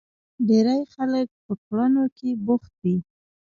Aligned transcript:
ډېری 0.47 0.81
خلک 0.93 1.27
په 1.45 1.53
کړنو 1.65 2.03
کې 2.17 2.29
بوخت 2.45 2.71
وي. 2.83 2.95